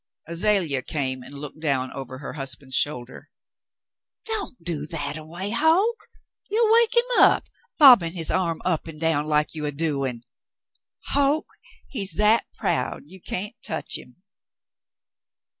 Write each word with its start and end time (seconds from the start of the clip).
Azalea 0.25 0.81
came 0.81 1.21
and 1.21 1.37
looked 1.39 1.59
down 1.59 1.91
over 1.93 2.17
her 2.17 2.33
husband's 2.33 2.75
shoul 2.75 3.05
der. 3.05 3.29
"Don't 4.25 4.57
do 4.63 4.87
that 4.87 5.15
a 5.15 5.23
way, 5.23 5.51
Hoke. 5.51 6.09
You'll 6.49 6.73
wake 6.73 6.95
him 6.95 7.05
up, 7.19 7.43
bobbin' 7.77 8.13
his 8.13 8.31
arm 8.31 8.63
up 8.65 8.87
an' 8.87 8.97
down 8.97 9.27
like 9.27 9.53
you 9.53 9.67
a 9.67 9.71
doin'. 9.71 10.21
Hoke, 11.09 11.53
he's 11.87 12.13
that 12.13 12.45
proud, 12.55 13.03
you 13.05 13.21
can't 13.21 13.53
touch 13.61 13.95
him." 13.95 14.23